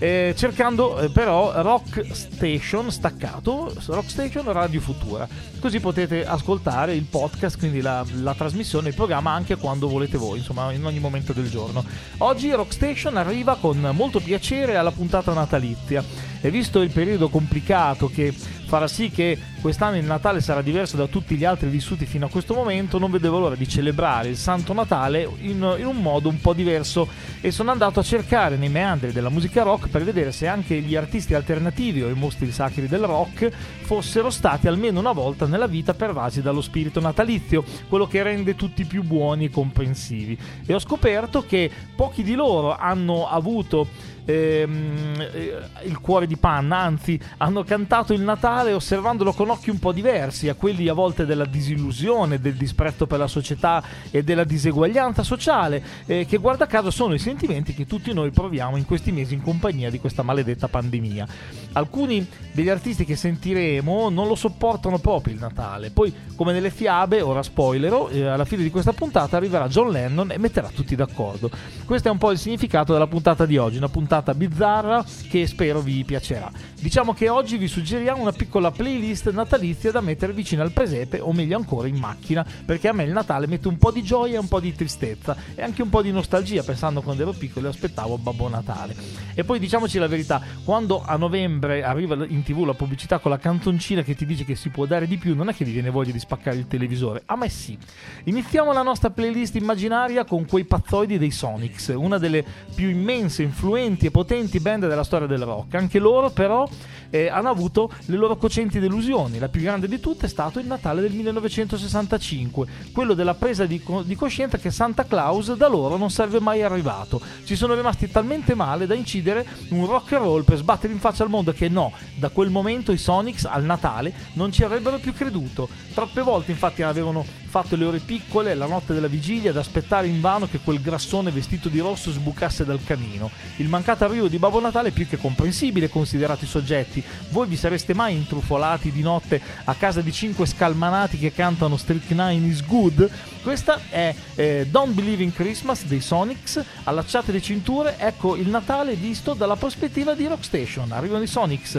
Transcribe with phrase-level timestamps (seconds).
[0.04, 5.26] eh, cercando eh, però Rock Station staccato, Rock Station Radio Futura.
[5.62, 10.40] Così potete ascoltare il podcast, quindi la, la, trasmissione, il programma anche quando volete voi,
[10.40, 11.86] insomma in ogni momento del giorno.
[12.18, 16.04] Oggi Rock Station arriva con molto piacere alla puntata natalizia
[16.42, 18.34] e visto il periodo complicato che
[18.74, 22.30] farà sì che quest'anno il Natale sarà diverso da tutti gli altri vissuti fino a
[22.30, 26.42] questo momento, non vedevo l'ora di celebrare il Santo Natale in, in un modo un
[26.42, 27.08] po' diverso
[27.40, 30.96] e sono andato a cercare nei meandri della musica rock per vedere se anche gli
[30.96, 33.52] artisti alternativi o i mostri sacri del rock
[33.82, 38.86] fossero stati almeno una volta nella vita pervasi dallo spirito natalizio, quello che rende tutti
[38.86, 40.36] più buoni e comprensivi.
[40.66, 43.88] E ho scoperto che pochi di loro hanno avuto
[44.26, 49.80] ehm, eh, il cuore di panna, anzi hanno cantato il Natale osservandolo con occhi un
[49.80, 54.44] po' diversi, a quelli a volte della disillusione, del disprezzo per la società e della
[54.44, 59.12] diseguaglianza sociale, eh, che guarda caso sono i sentimenti che tutti noi proviamo in questi
[59.12, 61.28] mesi in compagnia di questa maledetta pandemia.
[61.74, 67.22] Alcuni degli artisti che sentiremo non lo sopportano proprio il Natale, poi come nelle fiabe,
[67.22, 71.50] ora spoilero, eh, alla fine di questa puntata arriverà John Lennon e metterà tutti d'accordo.
[71.86, 75.48] Questo è un po' il significato della puntata di oggi, una puntata puntata bizzarra che
[75.48, 76.52] spero vi piacerà.
[76.84, 81.32] Diciamo che oggi vi suggeriamo una piccola playlist natalizia da mettere vicino al presepe o
[81.32, 84.40] meglio ancora in macchina perché a me il Natale mette un po' di gioia e
[84.40, 87.70] un po' di tristezza e anche un po' di nostalgia pensando quando ero piccolo e
[87.70, 88.98] aspettavo Babbo Natale.
[89.34, 93.40] E poi diciamoci la verità, quando a novembre arriva in tv la pubblicità con la
[93.40, 95.90] canzoncina che ti dice che si può dare di più, non è che vi viene
[95.90, 97.78] voglia di spaccare il televisore, a me sì.
[98.26, 102.44] Iniziamo la nostra playlist immaginaria con quei pazzoidi dei Sonics, una delle
[102.76, 105.76] più immense, influenti e potenti band della storia del rock.
[105.76, 106.70] Anche loro però
[107.10, 109.40] eh, hanno avuto le loro cocenti delusioni.
[109.40, 113.82] La più grande di tutte è stato il Natale del 1965, quello della presa di,
[113.82, 117.22] co- di coscienza che Santa Claus da loro non sarebbe mai arrivato.
[117.44, 121.24] Ci sono rimasti talmente male da incidere un rock and roll per sbattere in faccia
[121.24, 125.14] al mondo che no, da quel momento i Sonics al Natale non ci avrebbero più
[125.14, 125.70] creduto.
[125.94, 130.48] Troppe volte infatti avevano fatto le ore piccole la notte della vigilia ad aspettare invano
[130.48, 133.30] che quel grassone vestito di rosso sbucasse dal camino.
[133.58, 137.04] Il mancato arrivo di Babbo Natale è più che comprensibile considerati i soggetti.
[137.30, 141.78] Voi vi sareste mai intrufolati di notte a casa di cinque scalmanati che cantano
[142.08, 143.08] Nine is Good?
[143.44, 146.60] Questa è eh, Don't Believe in Christmas dei Sonics.
[146.86, 150.92] Allacciate le cinture, ecco il Natale visto dalla prospettiva di Rockstation.
[150.92, 151.78] Arrivano i Sonics.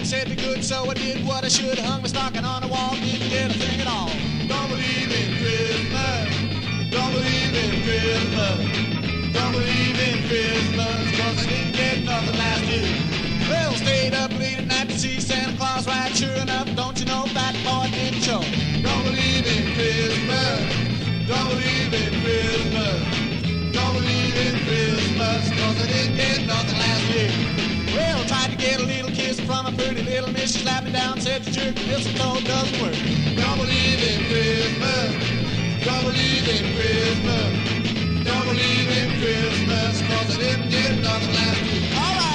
[0.00, 1.78] Said be good, so I did what I should.
[1.78, 4.08] Hung my stocking on the wall, didn't get a thing at all.
[4.48, 6.32] Don't believe in Christmas.
[6.90, 8.58] Don't believe in Christmas.
[9.36, 12.88] Don't believe in Christmas, cause I didn't get nothing last year.
[13.48, 16.16] Well, stayed up late at night to see Santa Claus ride.
[16.16, 18.40] Sure enough, don't you know that boy didn't show?
[18.80, 20.60] Don't believe in Christmas.
[21.28, 23.00] Don't believe in Christmas.
[23.76, 27.32] Don't believe in Christmas, cause I didn't get nothing last year.
[27.94, 30.52] Well, tried to get a little kiss from a pretty little miss.
[30.52, 32.96] She slapped me down, said the jerk mistletoe doesn't work.
[33.36, 35.10] Don't believe in Christmas.
[35.84, 38.24] Don't believe in Christmas.
[38.24, 41.96] Don't believe in Christmas, cause I didn't get nothing last week.
[41.96, 42.31] All right.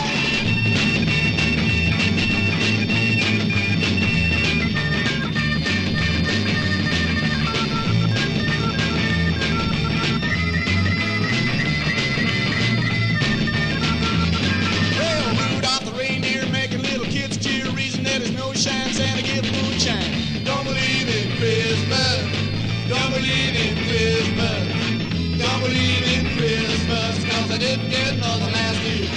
[27.58, 29.10] I didn't get another last year.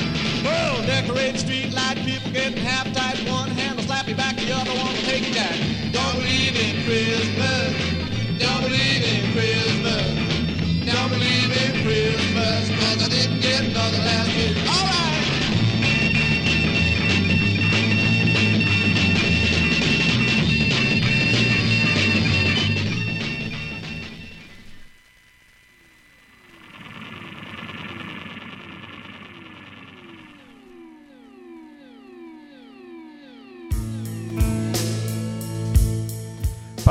[0.42, 3.20] Well, decorate street light, people getting half tight.
[3.28, 5.52] One hand will slap you back, the other one will take you back.
[5.92, 7.76] Don't believe in Christmas.
[8.40, 10.08] Don't believe in Christmas.
[10.88, 14.79] Don't believe in Christmas, cause I didn't get another last year.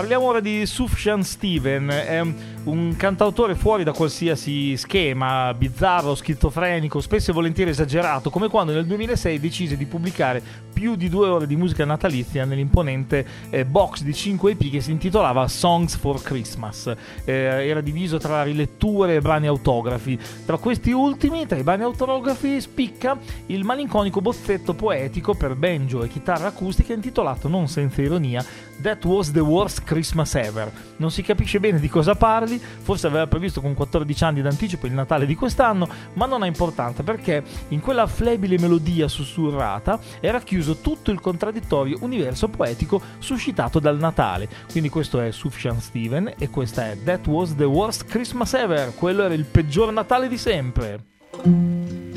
[0.09, 2.19] Parliamo ora di Sufjan Steven, è
[2.69, 8.85] un cantautore fuori da qualsiasi schema, bizzarro, schizofrenico, spesso e volentieri esagerato, come quando nel
[8.85, 10.41] 2006 decise di pubblicare
[10.79, 14.91] più di due ore di musica natalizia nell'imponente eh, box di 5 EP che si
[14.91, 16.95] intitolava Songs for Christmas.
[17.25, 20.17] Eh, era diviso tra riletture e brani autografi.
[20.45, 23.17] Tra questi ultimi, tra i brani autografi, spicca
[23.47, 28.45] il malinconico bozzetto poetico per banjo e chitarra acustica intitolato, non senza ironia,
[28.81, 30.71] That Was the Worst Christmas Ever.
[30.97, 34.93] Non si capisce bene di cosa parli, forse aveva previsto con 14 anni d'anticipo il
[34.93, 40.77] Natale di quest'anno, ma non ha importanza perché in quella flebile melodia sussurrata era chiuso
[40.77, 44.47] tutto il contraddittorio universo poetico suscitato dal Natale.
[44.71, 49.23] Quindi questo è Sufjan Steven e questa è That Was the Worst Christmas Ever, quello
[49.23, 52.08] era il peggior Natale di sempre.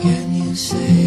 [0.00, 0.97] Can you say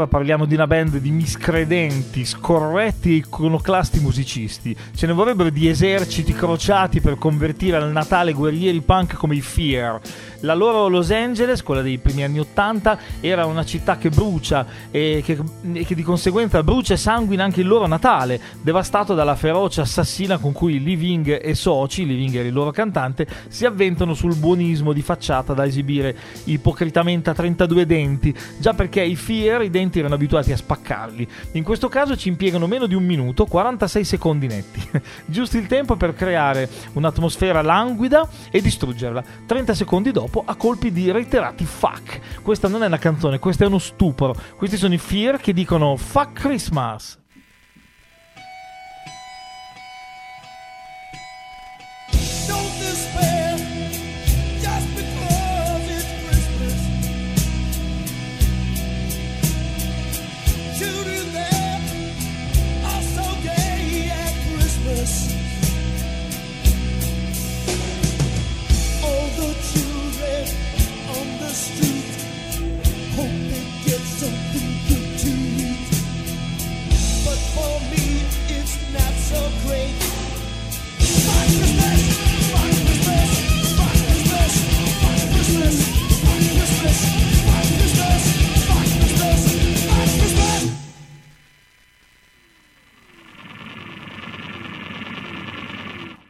[0.00, 4.74] Ora parliamo di una band di miscredenti, scorretti e iconoclasti musicisti.
[4.94, 10.00] Ce ne vorrebbero di eserciti crociati per convertire al Natale guerrieri punk come i Fear.
[10.40, 15.22] La loro Los Angeles, quella dei primi anni 80, era una città che brucia e
[15.24, 15.38] che,
[15.84, 20.52] che di conseguenza brucia e sanguina anche il loro Natale, devastato dalla feroce assassina con
[20.52, 25.52] cui Living e soci, Living era il loro cantante, si avventano sul buonismo di facciata
[25.52, 30.56] da esibire ipocritamente a 32 denti, già perché i Fear i denti erano abituati a
[30.56, 31.28] spaccarli.
[31.52, 34.88] In questo caso ci impiegano meno di un minuto, 46 secondi netti,
[35.26, 39.22] giusto il tempo per creare un'atmosfera languida e distruggerla.
[39.46, 42.42] 30 secondi dopo a colpi di reiterati fuck.
[42.42, 44.34] Questa non è una canzone, questo è uno stupro.
[44.56, 47.19] Questi sono i Fear che dicono fuck Christmas.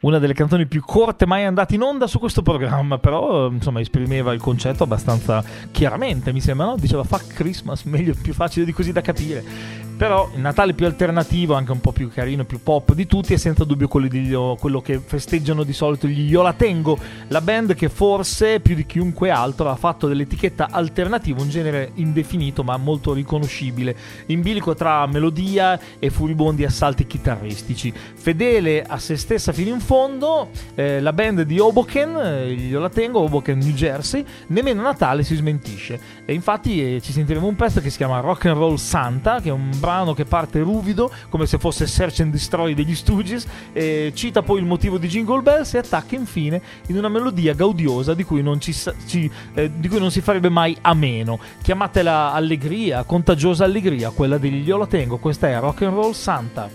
[0.00, 4.32] Una delle canzoni più corte mai andate in onda su questo programma, però insomma esprimeva
[4.32, 6.76] il concetto abbastanza chiaramente, mi sembra, no?
[6.76, 9.88] Diceva fuck Christmas, meglio, più facile di così da capire.
[10.00, 13.36] Però il Natale più alternativo, anche un po' più carino, più pop di tutti, è
[13.36, 17.74] senza dubbio quello, di, quello che festeggiano di solito gli Io La Tengo, la band
[17.74, 23.12] che forse più di chiunque altro ha fatto dell'etichetta alternativo un genere indefinito ma molto
[23.12, 23.94] riconoscibile,
[24.28, 27.92] in bilico tra melodia e furibondi assalti chitarristici.
[27.92, 32.88] Fedele a se stessa fino in fondo, eh, la band di Hoboken, eh, io la
[32.88, 36.00] tengo, Hoboken, New Jersey, nemmeno Natale si smentisce.
[36.24, 39.50] E infatti eh, ci sentiremo un pezzo che si chiama Rock and Roll Santa, che
[39.50, 44.12] è un brano che parte ruvido, come se fosse Search and Destroy degli Stooges, e
[44.14, 48.24] cita poi il motivo di Jingle Bells e attacca infine in una melodia gaudiosa di
[48.24, 48.72] cui non, ci
[49.06, 51.38] ci- eh, di cui non si farebbe mai a meno.
[51.62, 55.18] Chiamatela allegria, contagiosa allegria, quella degli Io la tengo.
[55.18, 56.68] Questa è Rock and Roll Santa.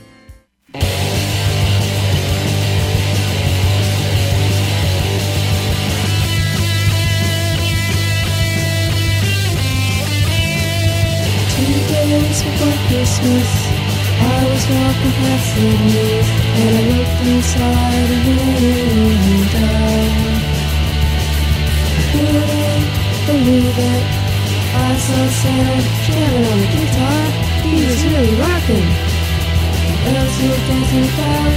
[12.46, 13.50] Before Christmas,
[14.22, 16.28] I was walking past Sydney's
[16.62, 19.66] and I looked inside a window.
[22.12, 22.86] Couldn't
[23.26, 24.04] believe it.
[24.76, 27.24] I saw Santa jamming on the guitar.
[27.66, 28.90] He was really rocking.
[30.06, 31.54] Elsie was dancing about.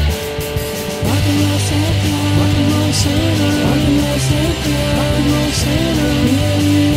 [1.05, 6.07] Rockin' roll Santa, rockin' roll Santa, rockin' roll Santa, rockin' roll Santa.
[6.39, 6.97] Really,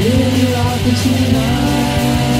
[0.00, 2.39] really rockin' tonight.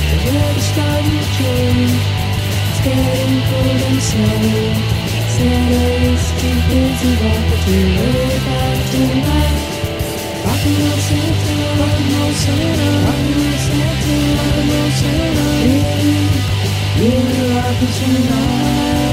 [0.10, 1.22] The world is starting
[2.70, 5.04] It's getting cold and snowy
[5.34, 9.74] Saturdays keep busy walking to live out tonight
[10.46, 16.30] Rock and Santa, rock and Santa Rock and Santa, rock and Santa You,
[17.00, 17.14] you
[17.56, 19.13] rock it tonight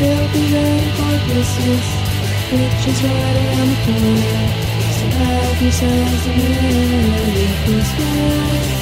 [0.00, 1.86] They'll be ready for Christmas,
[2.50, 4.74] Which is right around the corner.
[4.96, 8.74] So help yourselves and live this Santa,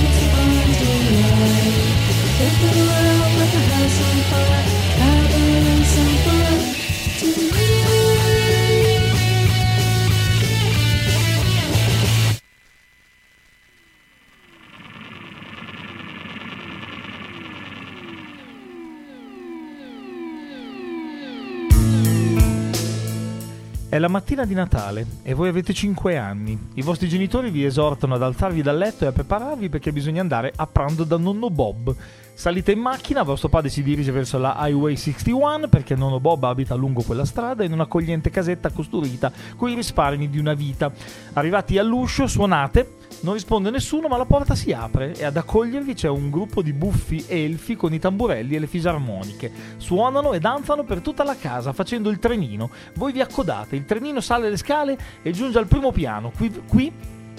[24.00, 26.58] la mattina di Natale e voi avete 5 anni.
[26.74, 30.50] I vostri genitori vi esortano ad alzarvi dal letto e a prepararvi perché bisogna andare
[30.56, 31.94] a pranzo da nonno Bob.
[32.40, 36.74] Salite in macchina, vostro padre si dirige verso la Highway 61 perché nonno Bob abita
[36.74, 40.90] lungo quella strada in un'accogliente casetta costruita con i risparmi di una vita.
[41.34, 46.08] Arrivati all'uscio, suonate, non risponde nessuno, ma la porta si apre e ad accogliervi c'è
[46.08, 49.52] un gruppo di buffi elfi con i tamburelli e le fisarmoniche.
[49.76, 52.70] Suonano e danzano per tutta la casa facendo il trenino.
[52.94, 56.32] Voi vi accodate, il trenino sale le scale e giunge al primo piano.
[56.34, 56.90] Qui, qui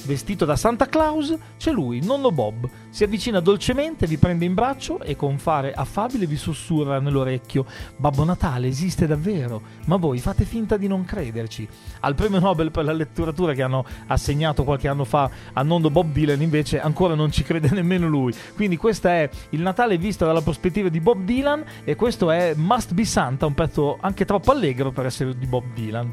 [0.05, 2.67] vestito da Santa Claus, c'è lui, nonno Bob.
[2.89, 7.65] Si avvicina dolcemente, vi prende in braccio e con fare affabile vi sussurra nell'orecchio:
[7.97, 11.67] Babbo Natale esiste davvero, ma voi fate finta di non crederci.
[12.01, 16.11] Al premio Nobel per la letteratura che hanno assegnato qualche anno fa a nonno Bob
[16.11, 18.33] Dylan, invece, ancora non ci crede nemmeno lui.
[18.55, 22.93] Quindi, questo è il Natale visto dalla prospettiva di Bob Dylan, e questo è Must
[22.93, 26.09] Be Santa, un pezzo anche troppo allegro per essere di Bob Dylan.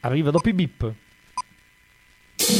[0.00, 0.94] Arriva dopo i bip.
[2.48, 2.56] Who's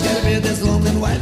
[0.00, 1.20] gonna be this lonely white?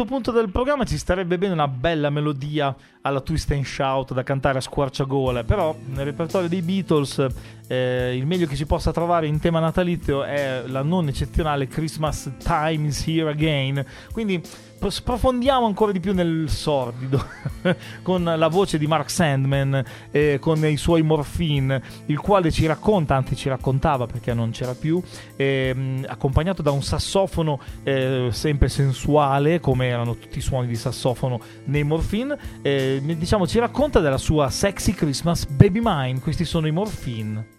[0.00, 4.22] Questo punto del programma ci starebbe bene una bella melodia alla twist and shout da
[4.22, 7.26] cantare a squarciagole, però nel repertorio dei Beatles
[7.70, 12.28] eh, il meglio che si possa trovare in tema natalizio è la non eccezionale Christmas
[12.42, 14.42] Time is Here Again, quindi
[14.88, 17.22] sprofondiamo ancora di più nel sordido
[18.02, 23.14] con la voce di Mark Sandman eh, con i suoi morphine il quale ci racconta
[23.14, 25.02] anzi ci raccontava perché non c'era più
[25.36, 31.38] ehm, accompagnato da un sassofono eh, sempre sensuale come erano tutti i suoni di sassofono
[31.64, 36.72] nei morphine eh, diciamo ci racconta della sua sexy Christmas Baby Mine questi sono i
[36.72, 37.58] morphine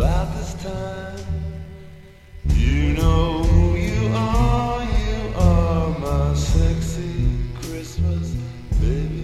[0.00, 1.18] About this time.
[2.46, 8.30] You know who you are, you are my sexy Christmas
[8.80, 9.19] baby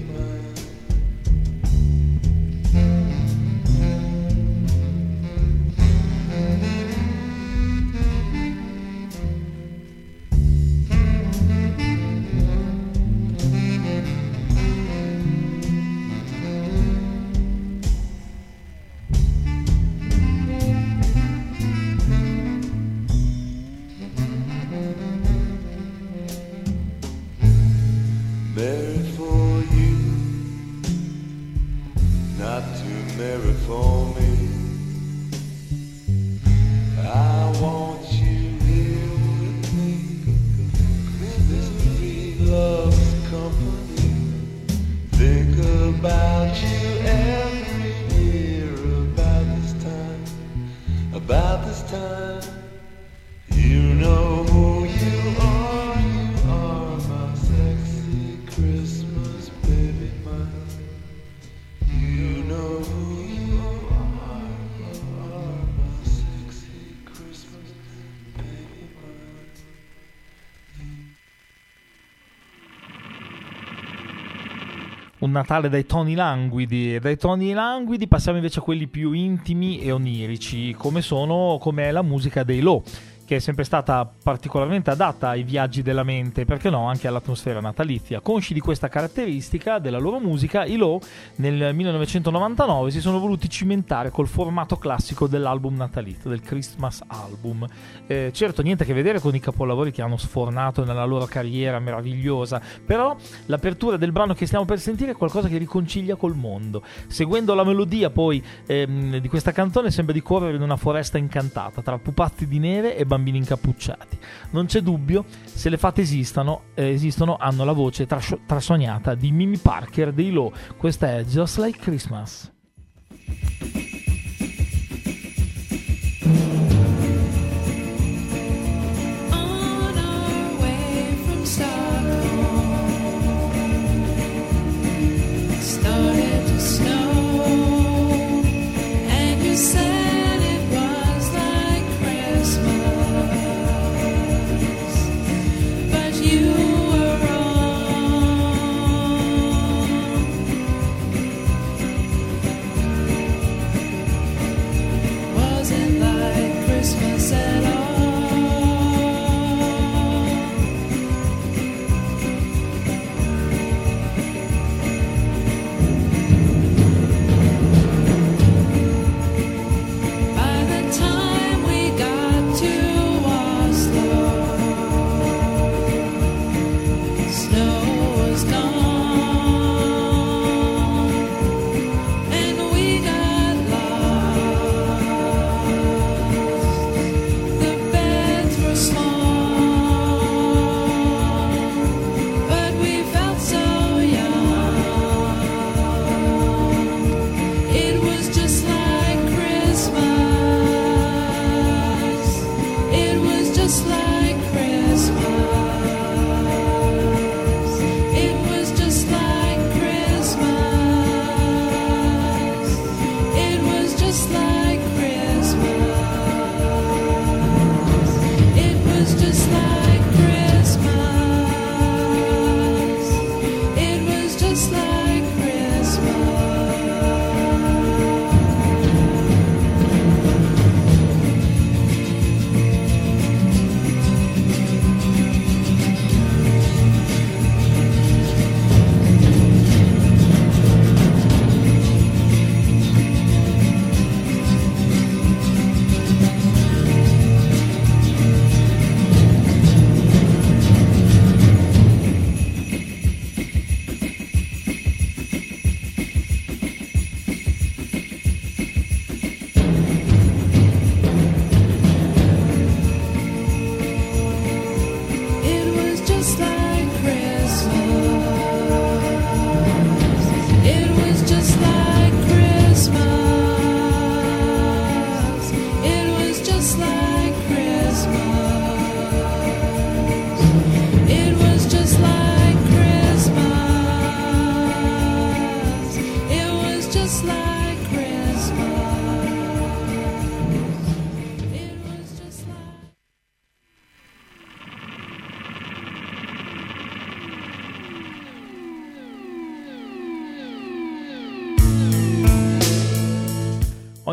[75.37, 76.95] Natale dai toni languidi.
[76.95, 81.85] E dai toni languidi passiamo invece a quelli più intimi e onirici come sono come
[81.85, 82.83] è la musica dei Low
[83.27, 88.21] che è sempre stata particolarmente adatta ai viaggi della mente, perché no, anche all'atmosfera natalizia.
[88.21, 91.01] Consci di questa caratteristica della loro musica, i Low
[91.37, 97.67] nel 1999 si sono voluti cimentare col formato classico dell'album natalizio, del Christmas Album.
[98.07, 101.81] Eh, certo, niente a che vedere con i capolavori che hanno sfornato nella loro carriera
[101.81, 106.85] meravigliosa, però l'apertura del brano che stiamo per sentire è qualcosa che riconcilia col mondo.
[107.09, 111.83] Seguendo la melodia poi ehm, di questa canzone sembra di correre in una foresta incantata
[111.83, 114.19] tra pupazzi di neve e bambini incappucciati.
[114.51, 119.31] Non c'è dubbio, se le fate esistano, eh, esistono, hanno la voce trascio- trasognata di
[119.33, 120.53] Mimi Parker dei Low.
[120.77, 122.51] Questa è Just Like Christmas.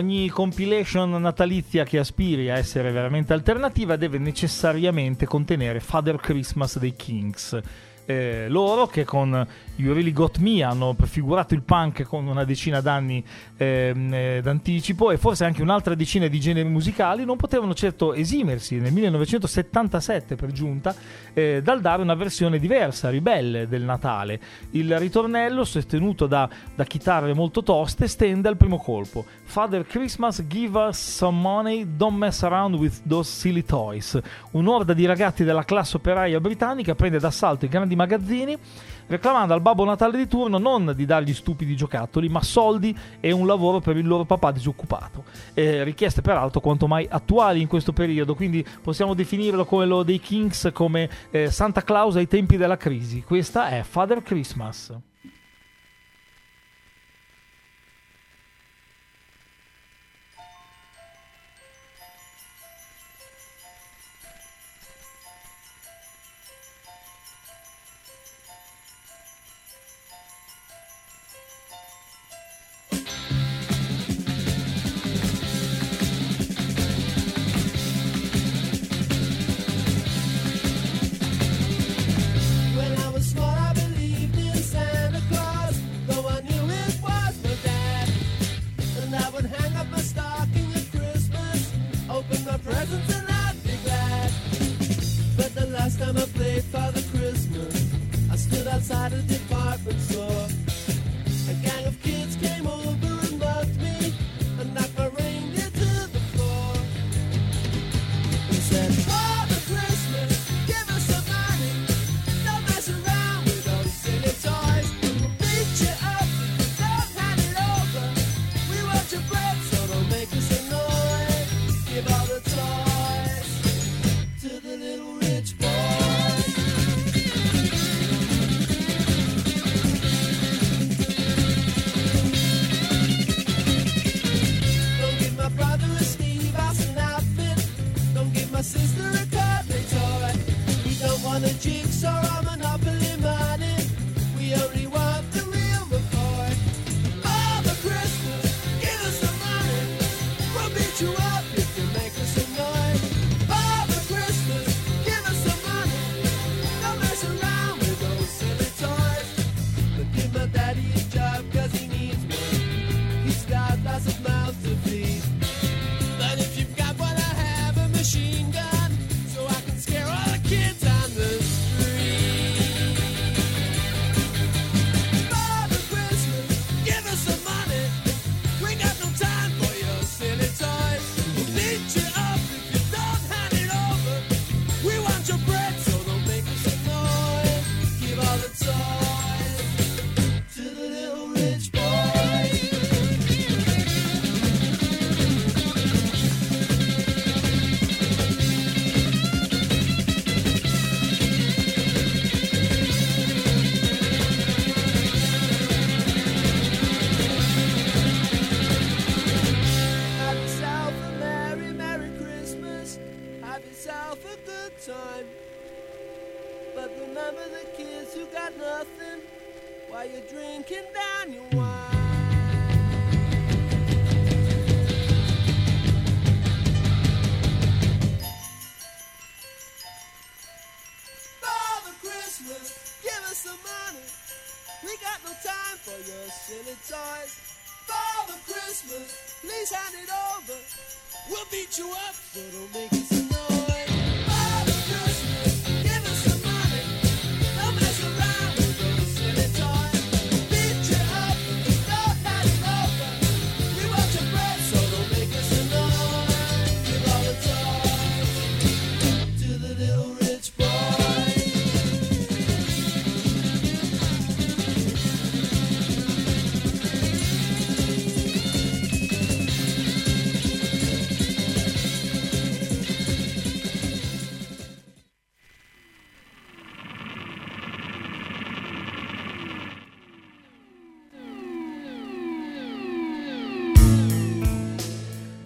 [0.03, 6.93] ogni compilation natalizia che aspiri a essere veramente alternativa deve necessariamente contenere Father Christmas dei
[6.93, 7.57] Kings
[8.05, 12.81] eh, loro che con You Really Got Me hanno prefigurato il punk con una decina
[12.81, 13.23] d'anni
[13.57, 18.77] ehm, eh, d'anticipo e forse anche un'altra decina di generi musicali, non potevano certo esimersi
[18.79, 20.93] nel 1977 per giunta
[21.33, 24.39] eh, dal dare una versione diversa, ribelle del Natale.
[24.71, 29.25] Il ritornello, sostenuto da, da chitarre molto toste, stende al primo colpo.
[29.43, 34.19] Father Christmas, give us some money, don't mess around with those silly toys.
[34.51, 38.57] Un'orda di ragazzi della classe operaia britannica prende d'assalto i grandi grandi magazzini,
[39.07, 43.45] reclamando al Babbo Natale di turno non di dargli stupidi giocattoli, ma soldi e un
[43.45, 45.23] lavoro per il loro papà disoccupato.
[45.53, 50.19] Eh, richieste peraltro quanto mai attuali in questo periodo, quindi possiamo definirlo come lo dei
[50.19, 53.21] Kings come eh, Santa Claus ai tempi della crisi.
[53.21, 54.93] Questa è Father Christmas.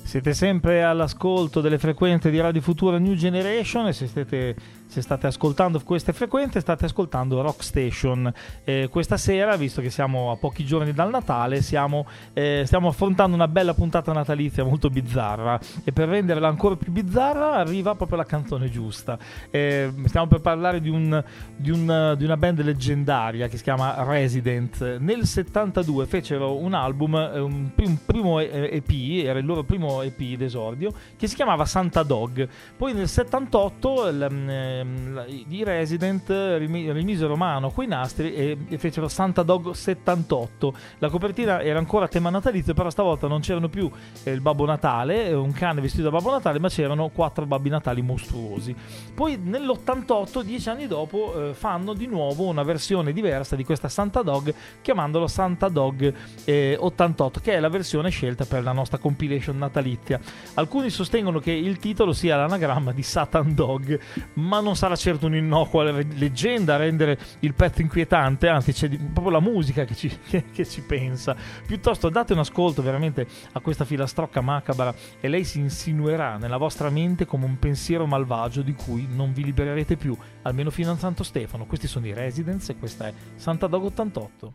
[0.08, 4.56] Siete sempre all'ascolto delle frequenze di Radio Futura New Generation e se, siete-
[4.88, 8.32] se state ascoltando queste frequenze state ascoltando Rock Station.
[8.64, 13.36] Eh, questa sera, visto che siamo a pochi giorni dal Natale, siamo, eh, stiamo affrontando
[13.36, 18.26] una bella puntata natalizia molto bizzarra e per renderla ancora più bizzarra arriva proprio la
[18.26, 19.18] canzone giusta.
[19.52, 21.24] Eh, stiamo per parlare di, un-
[21.56, 24.98] di un- di una band leggendaria che si chiama Resident.
[25.00, 29.64] Nel 72 fecero un album, eh, un, pri- un primo eh, EP, era il loro
[29.64, 32.48] primo EP d'esordio, che si chiamava Santa Dog.
[32.78, 39.44] Poi nel 78 l- ehm, i Resident rimi- rimisero mano coi nastri e, fecero Santa
[39.44, 40.74] Dog 78.
[41.00, 43.90] La copertina era ancora tema natalizio, però stavolta non c'erano più
[44.24, 47.70] eh, il Babbo Natale, eh, un cane vestito da Babbo Natale, ma c'erano quattro Babbi
[47.70, 48.76] Natali mostruosi.
[49.14, 54.22] Poi nell'88, dieci anni dopo, eh, fanno di nuovo una versione diversa di questa Santa
[54.22, 56.14] Dog, chiamandolo Santa Dog
[56.46, 60.20] eh, 88, che è la versione scelta per la nostra compilation natalizia.
[60.56, 64.00] Alcuni sostengono che il titolo sia l'anagramma di Satan Dog,
[64.34, 69.40] ma non sarà certo un'innocua leggenda a rendere il pezzo inquietante, anzi c'è proprio la
[69.40, 71.36] musica che ci, che- che ci pensa.
[71.66, 76.90] Piuttosto date un ascolto veramente a questa filastrocca macabra e lei si insinuerà nella vostra
[76.90, 81.24] mente come un pensiero malvagio di cui non vi libererete più, almeno fino a Santo
[81.24, 81.66] Stefano.
[81.66, 84.54] Questi sono i Residents e questa è Santa Dog 88.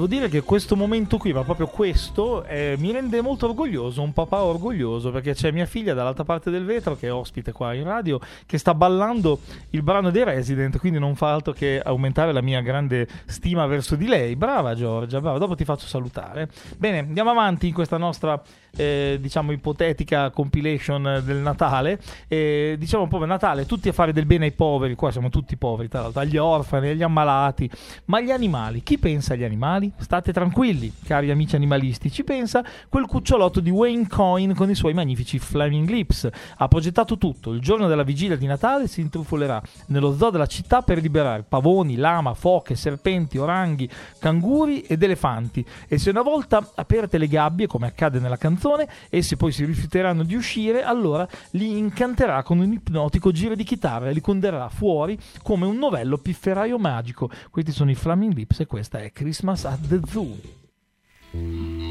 [0.00, 4.14] Devo dire che questo momento qui, ma proprio questo, eh, mi rende molto orgoglioso, un
[4.14, 7.84] papà orgoglioso, perché c'è mia figlia dall'altra parte del vetro, che è ospite qua in
[7.84, 12.40] radio, che sta ballando il brano dei Resident, quindi non fa altro che aumentare la
[12.40, 14.36] mia grande stima verso di lei.
[14.36, 16.48] Brava Giorgia, brava, dopo ti faccio salutare.
[16.78, 18.42] Bene, andiamo avanti in questa nostra
[18.76, 22.00] eh, diciamo ipotetica compilation del Natale.
[22.28, 25.88] Eh, diciamo proprio Natale, tutti a fare del bene ai poveri, qua siamo tutti poveri,
[25.88, 27.70] tra l'altro, agli orfani, agli ammalati,
[28.06, 29.90] ma gli animali, chi pensa agli animali?
[29.98, 34.94] State tranquilli, cari amici animalisti, ci pensa quel cucciolotto di Wayne Coyne con i suoi
[34.94, 36.28] magnifici Flaming Lips.
[36.56, 40.82] Ha progettato tutto, il giorno della vigilia di Natale si intrufolerà nello zoo della città
[40.82, 47.18] per liberare pavoni, lama, foche, serpenti, oranghi, canguri ed elefanti e se una volta aperte
[47.18, 48.58] le gabbie, come accade nella canzone,
[49.08, 54.08] essi poi si rifiuteranno di uscire, allora li incanterà con un ipnotico giro di chitarra
[54.08, 57.30] e li conderà fuori come un novello pifferaio magico.
[57.50, 61.89] Questi sono i Flaming Lips e questa è Christmas at the Zoo.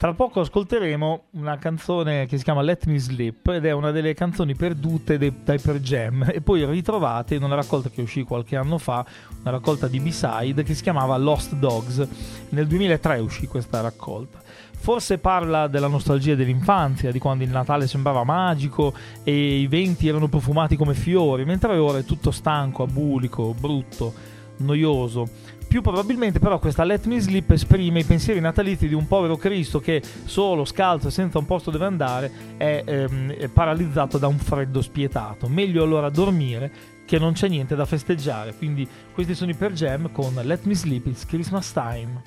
[0.00, 4.14] Tra poco ascolteremo una canzone che si chiama Let Me Sleep ed è una delle
[4.14, 8.78] canzoni perdute dei, dai Jam e poi ritrovate in una raccolta che uscì qualche anno
[8.78, 9.04] fa,
[9.42, 12.08] una raccolta di B-side che si chiamava Lost Dogs.
[12.48, 14.40] Nel 2003 uscì questa raccolta.
[14.70, 20.28] Forse parla della nostalgia dell'infanzia, di quando il Natale sembrava magico e i venti erano
[20.28, 24.14] profumati come fiori, mentre ora è tutto stanco, abulico, brutto,
[24.60, 25.58] noioso.
[25.70, 29.78] Più probabilmente però questa Let Me Sleep esprime i pensieri natalizi di un povero Cristo
[29.78, 34.36] che solo, scalzo e senza un posto dove andare è, ehm, è paralizzato da un
[34.36, 35.46] freddo spietato.
[35.46, 36.72] Meglio allora dormire
[37.06, 38.52] che non c'è niente da festeggiare.
[38.52, 42.20] Quindi questi sono i Per Jam con Let Me Sleep, It's Christmas Time.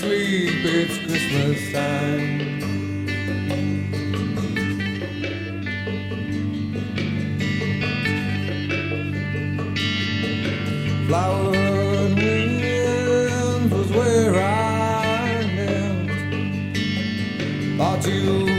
[0.00, 2.38] Sleep, it's Christmas time.
[11.06, 11.50] Flower
[12.14, 16.10] winds was where I lived.
[17.76, 18.49] Thought you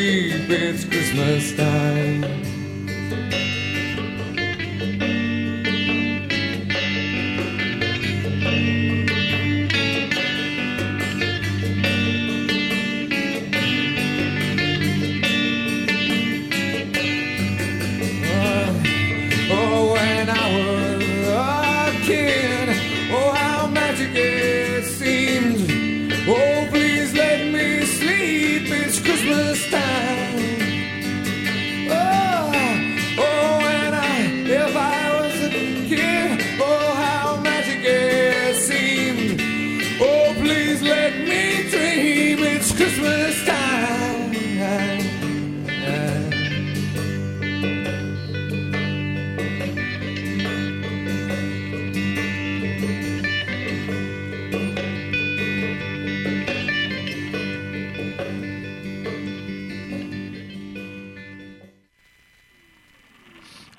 [0.00, 2.17] it's Christmas time.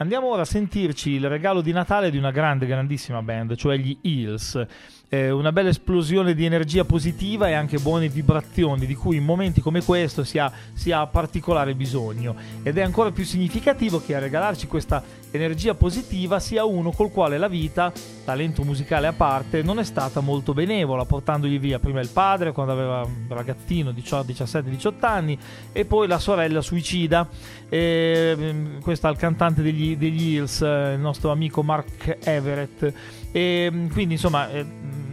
[0.10, 3.96] Andiamo ora a sentirci il regalo di Natale di una grande, grandissima band, cioè gli
[4.02, 4.60] Hills.
[5.08, 9.62] Eh, una bella esplosione di energia positiva e anche buone vibrazioni, di cui in momenti
[9.62, 12.36] come questo si ha, si ha particolare bisogno.
[12.64, 17.38] Ed è ancora più significativo che a regalarci questa energia positiva sia uno col quale
[17.38, 17.92] la vita,
[18.24, 22.74] talento musicale a parte, non è stata molto benevola, portandogli via prima il padre quando
[22.74, 25.38] aveva un ragazzino, 17-18 anni,
[25.72, 27.28] e poi la sorella suicida.
[27.70, 32.94] E, mm, questo al cantante degli, degli Hills, eh, il nostro amico Mark Everett.
[33.32, 34.66] E mm, quindi insomma eh,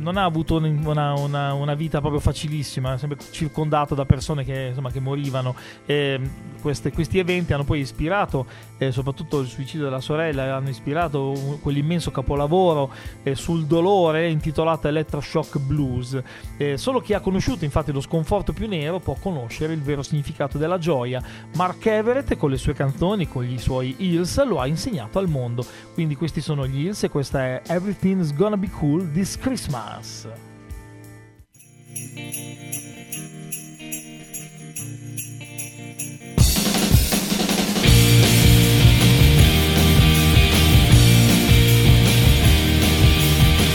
[0.07, 4.67] non ha avuto un- una, una- una vita proprio facilissima, sempre circondato da persone che,
[4.69, 5.55] insomma, che morivano.
[5.85, 6.25] E, mm,
[6.61, 8.47] queste- questi eventi hanno poi ispirato,
[8.79, 12.91] eh, soprattutto il suicidio della sorella, hanno ispirato un- quell'immenso capolavoro
[13.25, 16.21] eh, sul dolore intitolato Electroshock Blues.
[16.57, 20.57] Eh, solo chi ha conosciuto infatti lo sconforto più nero può conoscere il vero significato
[20.57, 21.21] della gioia.
[21.57, 25.65] Mark Everett con le sue canzoni, con i suoi Hills, lo ha insegnato al mondo.
[25.95, 29.96] Quindi questi sono gli Hills e questa è Everything's Gonna Be Cool This Christmas.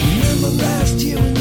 [0.03, 1.40] Remember last year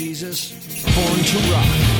[0.00, 0.52] Jesus,
[0.96, 1.99] born to rock.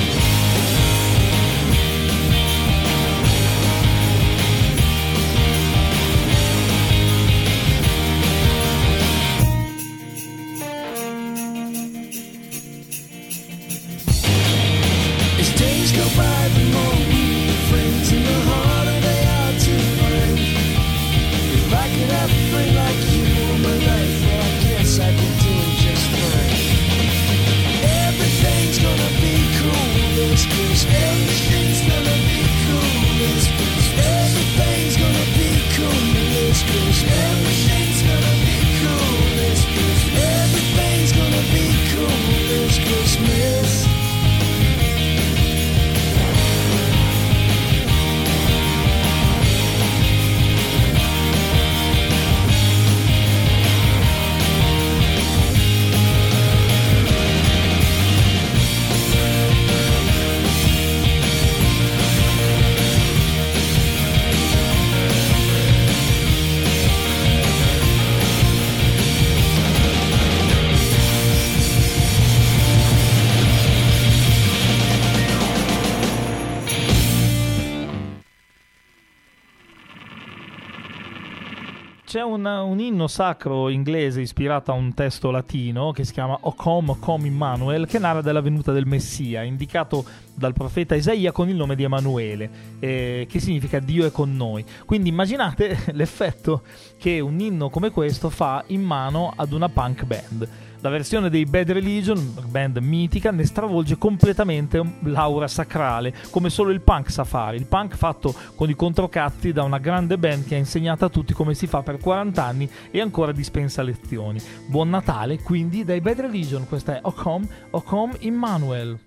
[83.00, 87.86] Un inno sacro inglese ispirato a un testo latino che si chiama Ocom Ocom Immanuel
[87.86, 92.50] che narra della venuta del Messia, indicato dal profeta Isaia con il nome di Emanuele,
[92.78, 94.64] eh, che significa Dio è con noi.
[94.84, 96.62] Quindi immaginate l'effetto
[96.98, 100.48] che un inno come questo fa in mano ad una punk band.
[100.82, 106.80] La versione dei Bad Religion, band mitica, ne stravolge completamente l'aura sacrale, come solo il
[106.80, 107.56] punk sa fare.
[107.56, 111.34] Il punk fatto con i controcatti da una grande band che ha insegnato a tutti
[111.34, 114.40] come si fa per 40 anni e ancora dispensa lezioni.
[114.66, 116.66] Buon Natale, quindi, dai Bad Religion.
[116.66, 118.98] Questa è Ocom, Ocom Immanuel.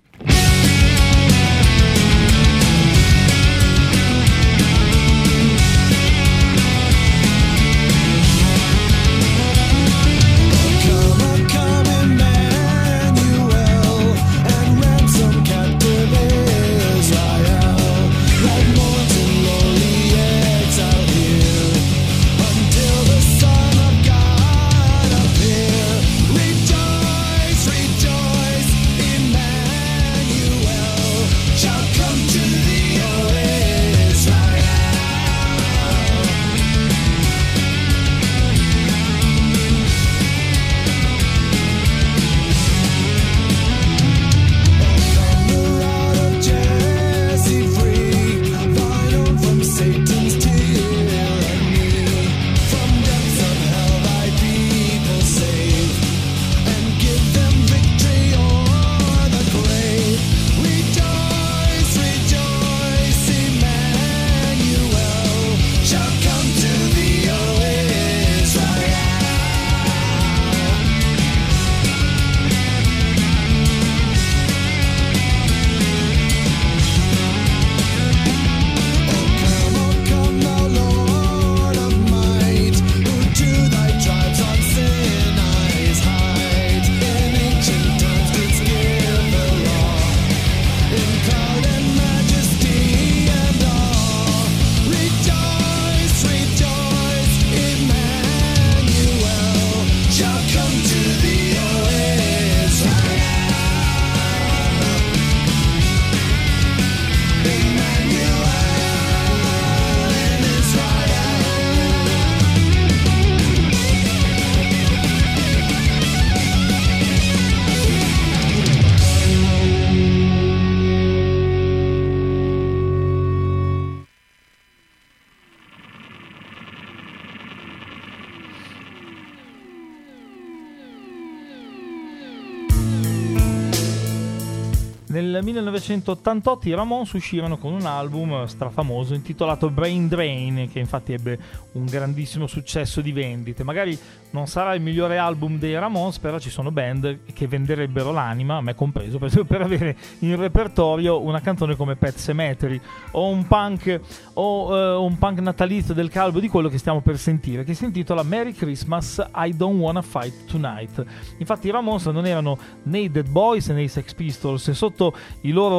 [135.84, 141.38] 1988 i Ramones uscirono con un album strafamoso intitolato Brain Drain, che infatti ebbe
[141.74, 143.64] un grandissimo successo di vendite.
[143.64, 148.62] Magari non sarà il migliore album dei Ramones, però ci sono band che venderebbero l'anima,
[148.62, 152.80] me compreso, per, per avere in repertorio una canzone come Pet Cemetery
[153.12, 154.00] o un punk,
[154.36, 157.84] o, eh, un punk natalizio del calvo di quello che stiamo per sentire, che si
[157.84, 161.04] intitola Merry Christmas, I Don't Wanna Fight Tonight.
[161.40, 165.14] Infatti i Ramones non erano né i Dead Boys né i Sex Pistols e sotto
[165.42, 165.73] i loro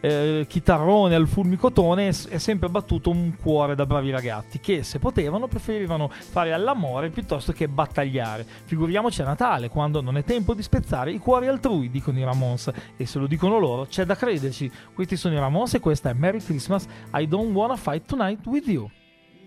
[0.00, 5.48] eh, chitarrone al fulmicotone è, sempre battuto un cuore da bravi ragazzi che se potevano
[5.48, 8.46] preferivano fare all'amore piuttosto che battagliare.
[8.64, 12.70] Figuriamoci a Natale quando non è tempo di spezzare i cuori altrui, dicono i Ramones
[12.96, 14.70] e se lo dicono loro c'è da crederci.
[14.94, 18.66] Questi sono i Ramones e questa è Merry Christmas, I Don't Wanna Fight Tonight With
[18.66, 18.90] You.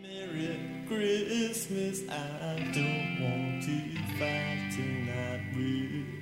[0.02, 3.72] Merry Christmas, I don't want to
[4.18, 6.14] fight tonight with.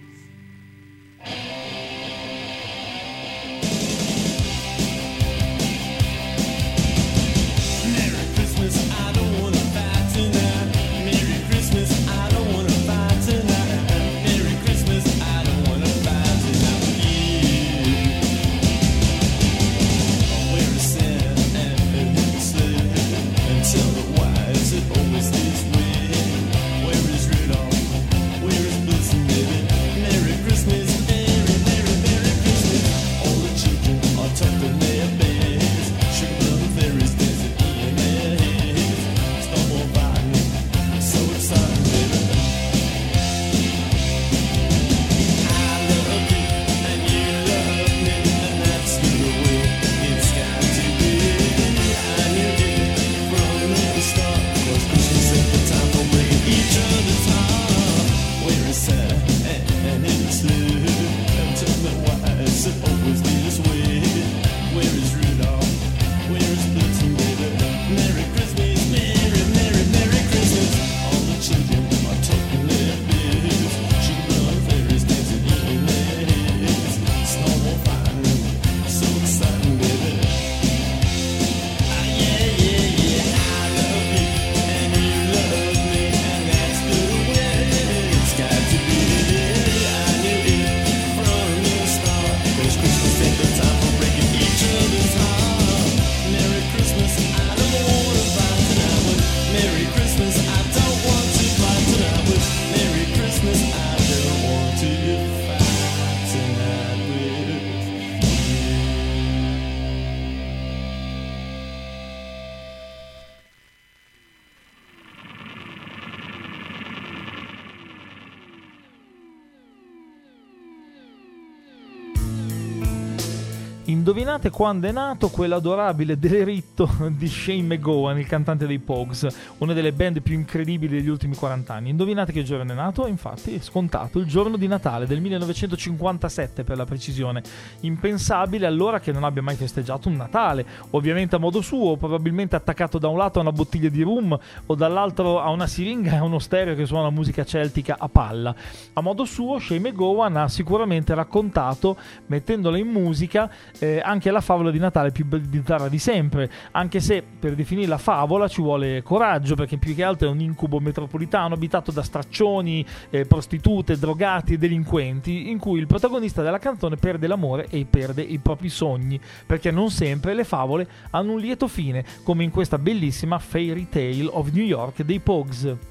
[124.11, 129.25] Indovinate quando è nato quell'adorabile deleritto di Shane McGowan, il cantante dei Pogues,
[129.59, 131.91] una delle band più incredibili degli ultimi 40 anni.
[131.91, 133.07] Indovinate che giorno è nato?
[133.07, 137.41] Infatti, è scontato, il giorno di Natale del 1957 per la precisione.
[137.79, 142.97] Impensabile allora che non abbia mai festeggiato un Natale, ovviamente a modo suo, probabilmente attaccato
[142.97, 146.23] da un lato a una bottiglia di rum o dall'altro a una siringa e a
[146.23, 148.53] uno stereo che suona musica celtica a palla.
[148.91, 151.95] A modo suo, Shane McGowan ha sicuramente raccontato,
[152.25, 153.49] mettendola in musica,
[153.79, 157.97] eh, anche la favola di Natale più bizzarra di sempre, anche se per definire la
[157.97, 162.85] favola ci vuole coraggio, perché più che altro è un incubo metropolitano abitato da straccioni,
[163.09, 168.21] eh, prostitute, drogati e delinquenti, in cui il protagonista della canzone perde l'amore e perde
[168.21, 172.77] i propri sogni, perché non sempre le favole hanno un lieto fine, come in questa
[172.77, 175.90] bellissima Fairy Tale of New York dei Pogues.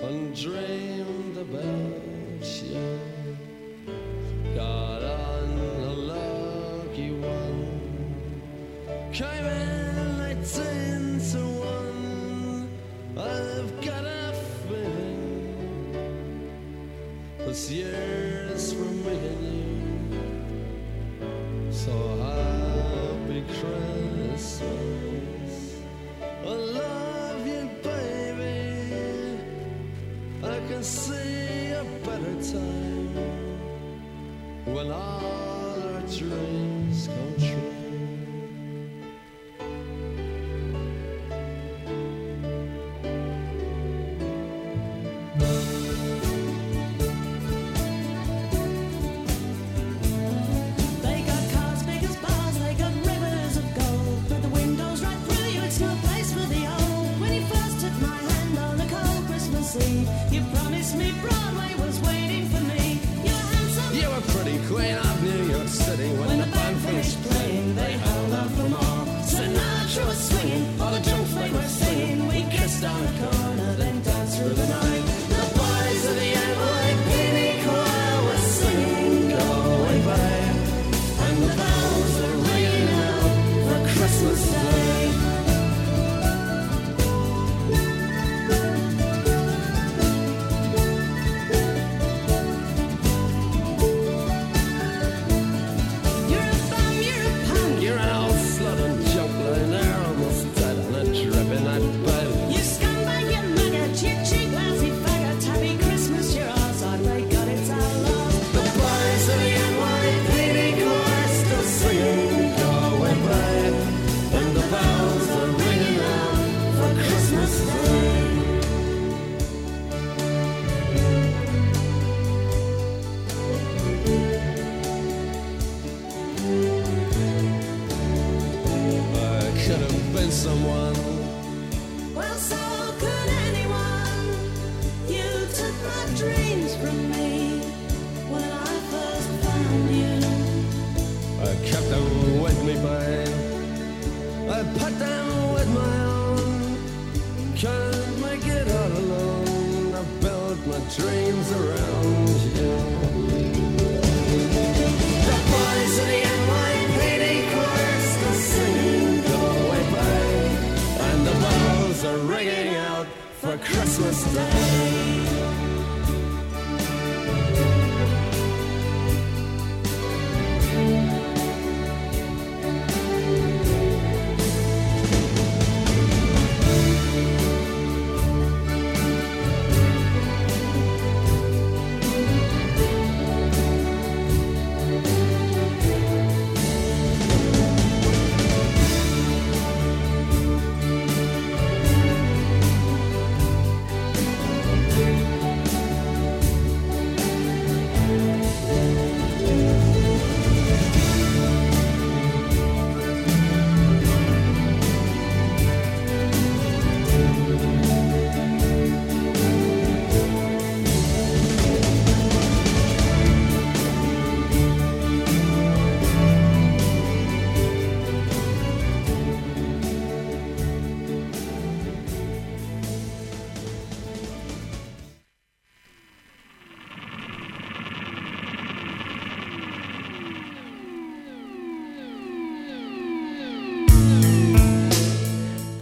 [0.00, 3.00] and dreamed about you.
[4.54, 7.80] Got on a lucky one,
[9.12, 12.68] came in eighteen to one.
[13.16, 14.32] I've got a
[14.68, 15.98] feeling
[17.38, 20.52] this year's for me and you.
[21.72, 24.62] So happy Christmas.
[34.78, 37.67] When all our dreams come true.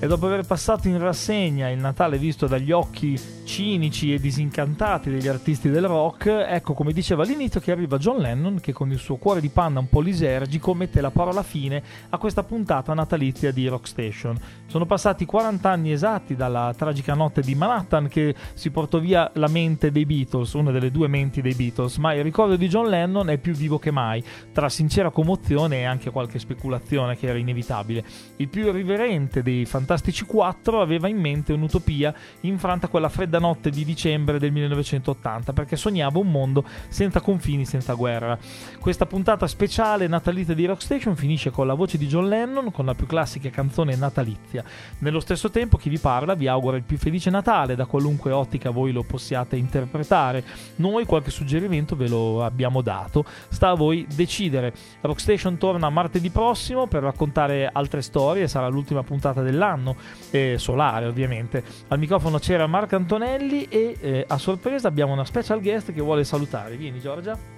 [0.07, 5.71] Dopo aver passato in rassegna il Natale visto dagli occhi cinici e disincantati degli artisti
[5.71, 9.41] del rock, ecco come diceva all'inizio che arriva John Lennon che con il suo cuore
[9.41, 13.87] di panna un po' lisergico mette la parola fine a questa puntata natalizia di Rock
[13.87, 14.37] Station.
[14.67, 19.49] Sono passati 40 anni esatti dalla tragica notte di Manhattan che si portò via la
[19.49, 23.31] mente dei Beatles, una delle due menti dei Beatles, ma il ricordo di John Lennon
[23.31, 24.23] è più vivo che mai,
[24.53, 28.05] tra sincera commozione e anche qualche speculazione che era inevitabile.
[28.37, 33.85] Il più irriverente dei Fantastici Quattro aveva in mente un'utopia infranta quella fredda notte di
[33.85, 38.39] dicembre del 1980 perché sognava un mondo senza confini, senza guerra.
[38.81, 42.95] Questa puntata speciale natalizia di Rockstation finisce con la voce di John Lennon con la
[42.95, 44.65] più classica canzone natalizia.
[44.99, 48.71] Nello stesso tempo chi vi parla vi augura il più felice Natale da qualunque ottica
[48.71, 50.45] voi lo possiate interpretare.
[50.77, 54.73] Noi qualche suggerimento ve lo abbiamo dato, sta a voi decidere.
[55.01, 59.97] Rockstation torna martedì prossimo per raccontare altre storie, sarà l'ultima puntata dell'anno,
[60.31, 61.63] eh, solare ovviamente.
[61.89, 63.26] Al microfono c'era Marco Antonelli
[63.69, 66.77] e eh, a sorpresa abbiamo una special guest che vuole salutare.
[66.77, 67.56] Vieni Giorgia.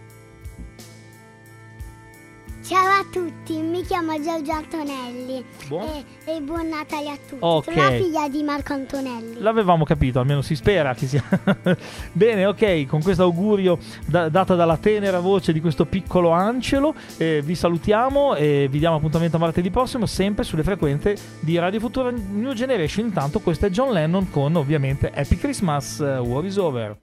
[2.68, 7.38] Ciao a tutti, mi chiamo Giorgio Antonelli Buon- e, e buon Natale a tutti.
[7.40, 7.64] Ok.
[7.72, 9.40] Sono la figlia di Marco Antonelli.
[9.40, 11.24] L'avevamo capito, almeno si spera che sia.
[12.12, 17.40] Bene, ok, con questo augurio da- dato dalla tenera voce di questo piccolo Ancelo, eh,
[17.42, 22.10] vi salutiamo e vi diamo appuntamento a martedì prossimo, sempre sulle frequenze di Radio Futura
[22.10, 23.06] New Generation.
[23.06, 26.98] Intanto, questo è John Lennon con ovviamente Happy Christmas, uh, War is Over.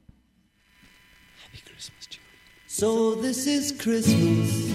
[2.68, 4.75] So this is Christmas.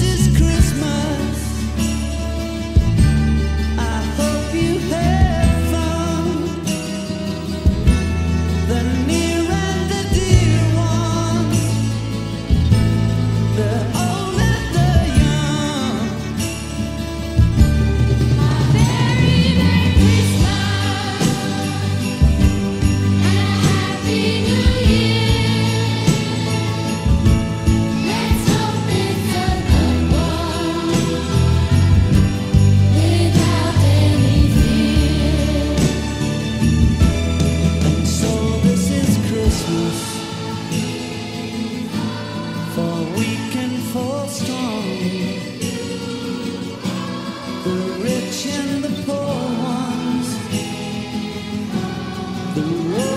[52.71, 53.10] Whoa.